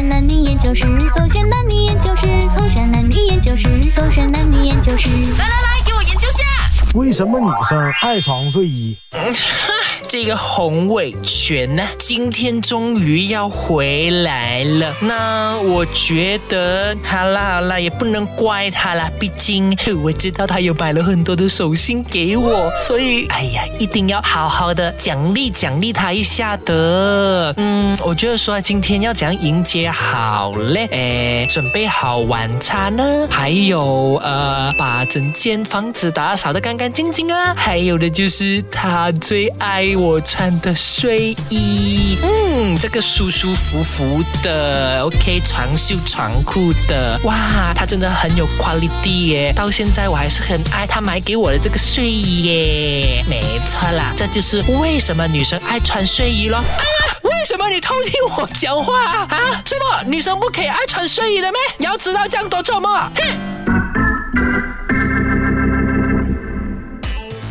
[0.00, 5.10] 山男女研究室，狗选男女研究室，狗选男女研究室，狗选男女研究室。
[5.36, 6.59] 来来来，给我研究下。
[6.94, 8.96] 为什么女生爱穿睡衣？
[10.08, 14.92] 这个洪伟全呢，今天终于要回来了。
[15.02, 19.72] 那我觉得，好啦好啦，也不能怪他啦，毕竟
[20.02, 27.54] 我知道他有买了很多的手信给我，所以哎呀，一定要好好的奖励奖励他一下的。
[27.56, 30.88] 嗯，我就说今天要怎样迎接好嘞？
[30.90, 56.56] 哎，准备好晚餐呢，还有呃，把整间房子打扫的干干净净啊，还有的就是他最爱我穿的睡衣，嗯，这个舒舒服服的，OK，长袖长裤的，哇，他真的很有 quality 耶，到现在我还是很爱他买给我的这个睡衣耶，没错啦，这就是为什么女生爱穿睡衣咯。
[56.56, 59.28] 哎呀，为什么你偷听我讲话啊？
[59.28, 61.60] 啊，什么女生不可以爱穿睡衣的咩？
[61.76, 63.12] 你要知道这样多做么？
[63.16, 63.59] 哼！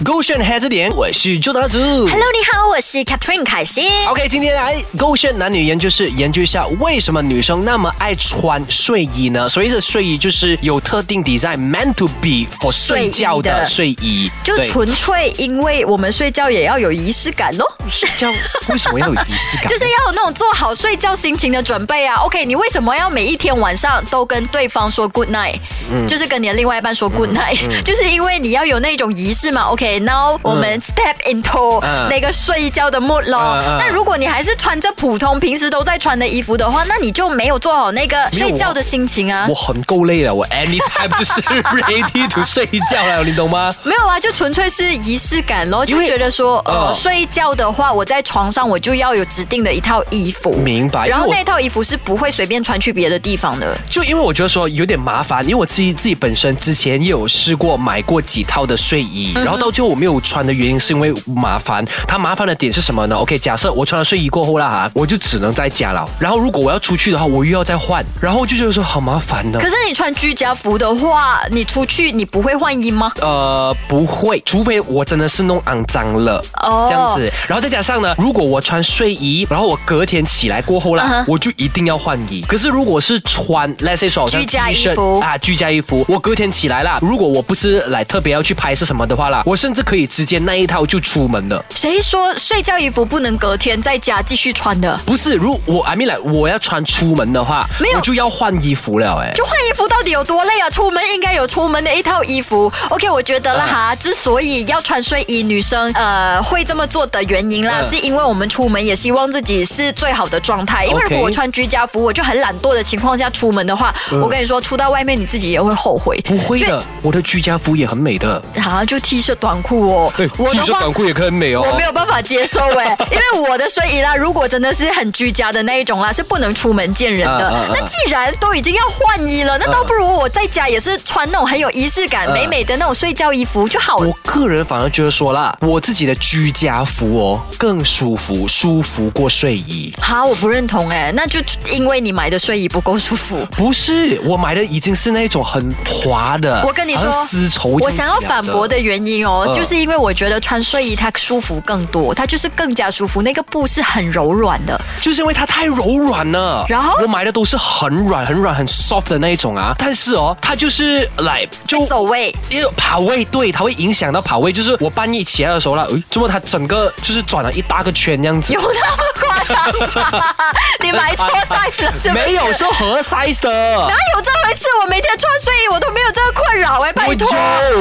[0.10, 1.78] 勾选黑着点，我是朱大祖。
[1.78, 3.88] Hello，你好，我是 Catherine 凯欣。
[4.08, 9.48] OK，今天来勾选男女研究室研究一下，为什么女生那么爱穿睡衣呢？
[9.48, 14.32] 所谓的睡衣就是有特定 design，meant to be for 睡觉的睡衣。
[14.44, 18.34] 就纯粹因为我们睡觉也要有仪式感咯，睡觉
[18.70, 19.68] 为什么要有仪式感？
[19.70, 22.16] 就是要有那种做好睡觉心情的准备啊。
[22.16, 25.60] OK，你为什么要每一天晚上都跟对方说 good night？、
[26.08, 29.70] 就是跟你的另外一半说 good night，、 就是因为你要有那种仪式嘛。
[30.00, 33.58] OK，now、我们 step into 嗯那个睡觉的 mood 咯。
[33.78, 39.60] 那如果你还是穿着普通平时都在穿的衣服的话，那你就没有做好那个睡觉的心情啊我。
[39.60, 43.74] 很够累了，我 anytime 就是 ready to 睡觉了，你懂吗？
[43.84, 53.78] 没有啊，就纯粹是仪式感咯，就觉得说，呃，呃睡觉的话，我在床上我就要有指定的一套衣服，明白然后那套衣服是不会随便穿去别的地方的。
[53.88, 61.84] 就因为我觉得说有点麻烦，因为我自己自己本身之前也有试过买过几套的睡衣，然后到最后我没有穿的原因是因为麻烦。
[62.08, 66.08] 它麻烦的点是什么呢？OK，假设我穿了睡衣过后啦哈，我就只能在家了。
[66.20, 69.70] 然后如果我要出去的话，我又要再换，然后就觉得说好麻烦呢可。
[69.70, 73.12] 是你穿居家服的话，你出去你不会换衣吗？
[73.22, 77.32] 呃，不会，除非我真的是弄肮脏了，哦这样子。
[77.48, 82.44] 然后再加上呢，如果我穿睡衣，然后我隔天起来过后啦我就一定要换衣。
[82.48, 91.64] 可是如果是穿，let's say 说居家衣服啊，居家衣服，我隔天起来啦，如果我不是来特别要去拍摄什么的话啦，我甚至可以直接那一套就出门了。
[91.76, 95.00] 谁说睡觉衣服不能隔天在家继续穿的？
[95.06, 99.34] 不是，如我 I mean 来，我要穿出门的话，没有我就要换衣服了，哎。
[99.36, 100.70] 就换衣服到底有多累啊？
[100.70, 102.72] 出门应该有出门的一套衣服。
[102.90, 110.86] OK，我觉得啦哈，之所以要穿睡衣，女生呃会这么做的原因啦，嗯是因为我们出门也希望自己是最好的状态。
[110.86, 116.20] 因为如果我穿居家服，我就很懒惰的情况下出门的话，我跟你说，出到外面你自己也会后悔。
[116.26, 118.42] 不会的，我的居家服也很美的。
[118.56, 121.64] 就，啊，就 T 恤短裤哦，我 T 的话短裤也可以很美哦。
[121.70, 127.68] 我没有办法接受哎， 因为我的睡衣啦，如果真的是很居家的那一种啦，是不能出门见人的。
[127.70, 134.14] 那既然都已经要换衣了，那倒不如我在家也是穿那种很有仪式感、嗯美美的那种睡觉衣服就好了我。
[134.32, 139.94] 个人反而觉得说啦，我自己的居家服哦更舒服，舒服过睡衣。
[140.02, 143.46] 好，我不认同哎，那就因为你买的睡衣不够舒服。
[143.58, 154.80] 不是，我买的已经是那种很滑的，我跟你说丝绸我想要反驳的原因哦，嗯就是因为我觉得穿睡衣它舒服更多，它就是更加舒服，那个布是很柔软的。
[155.02, 156.66] 就是因为它太柔软了。
[156.70, 164.54] 然后我买的都是很软、很软、很 soft 的那一种啊，但是哦，它就是来就走位，因为跑位，对，它会影响到跑位。
[164.54, 168.62] 就是我半夜起来的时候啦，诶，怎么它整个就是转了一大个圈这样子有？
[168.62, 169.29] 那么
[170.84, 172.26] 你买错 size 了是不是？
[172.26, 173.94] 没有，是合 size 的哪。
[174.16, 174.66] 有这回事？
[174.82, 177.30] 我每天穿睡衣，我都没有这个困扰哎、拜托。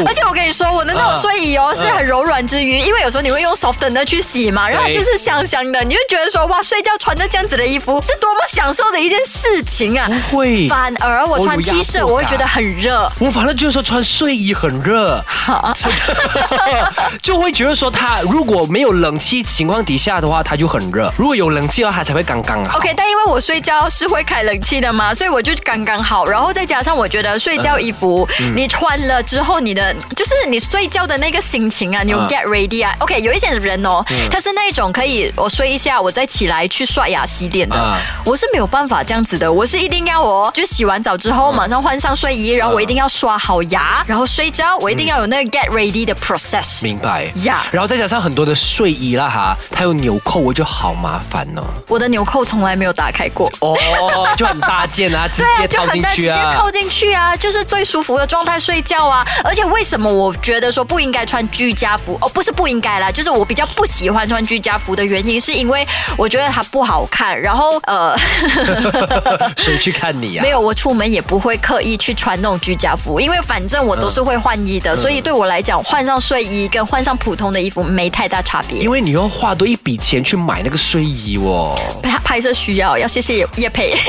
[0.06, 10.06] 而且我跟你说，我的那种睡衣哦、是很柔软之余，因为有时候你会用 softener 去洗嘛，然后就是香香的，你就觉得说哇，睡觉穿着这样子的衣服是多么享受的一件事情啊！
[10.30, 13.10] 不会反而我穿 T 恤，我会觉得很热。
[13.18, 15.24] 我反正就是说穿睡衣很热，
[17.22, 22.78] 就会觉得说它如果没有冷气情况底下的话，它就很热；如果有冷气的话，它才会刚刚好。
[22.78, 26.26] OK，但因为我睡觉是会开冷气的嘛，所以我就刚刚好。
[26.26, 32.94] 然后再加上我觉得睡觉衣服、你穿了之后，你的就是你睡觉的那个心情啊，你有嗯 get ready 啊。
[32.98, 37.76] OK，有一些人哦，他是那种可以我睡一下，我再起来去刷牙洗脸的。
[37.76, 46.82] 啊我是没有办法这样子的，我是一定要我就洗完澡之后马上换上睡衣，然后我一定要刷好牙，然后睡觉，我一定要有那个 get ready 的 process。
[46.82, 51.62] 明白呀然后再加上很多的睡衣啦哈，它有纽扣，我就好麻烦哦。
[51.86, 53.50] 我的纽扣从来没有打开过。
[53.60, 53.76] 哦，
[54.36, 56.32] 就很大件啊，直 对啊，接套就很大，直接。
[56.54, 59.24] 套进去啊，就是最舒服的状态睡觉啊。
[59.44, 62.18] 而且为什么我觉得说不应该穿居家服？
[62.20, 65.86] 哦，不是不应该啦，就是我比较不喜欢穿居家服的原因，是因为
[66.16, 67.38] 我觉得它不好看。
[67.40, 68.16] 然后呃，
[69.56, 78.90] 谁去看你呀、啊没有，我出门也不会刻意去穿那种居家服，因为反正我都是会换衣嗯的，所以对我来讲，换上睡衣跟换上普通的衣服没太大差别因。
[78.90, 81.78] 为你要花多一笔钱去买那个睡衣哦。
[82.02, 83.94] 拍拍摄需要，要谢谢叶佩。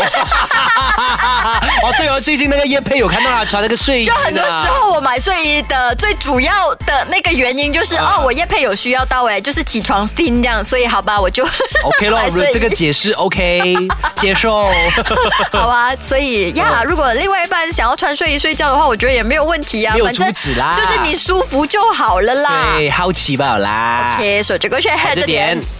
[1.83, 11.43] 哦，对哦，最近那个叶佩有看到他穿那个睡衣就很多时候我买睡衣的最主要的那个原因就是、啊哦，我叶佩有需要到哎，就是起床新这样，所以好吧，我就
[11.83, 13.75] OK 咯买睡衣，这个解释 OK，
[14.15, 14.69] 接受。
[15.51, 15.95] 好啊。
[15.99, 22.73] 所以呀，如果另外一半想要穿睡衣睡觉的话，我觉得也没有问题啊，反正就是你舒服就好了啦。
[22.75, 24.15] 对，好奇吧啦。
[24.17, 25.78] OK，所以这个是在这这点点。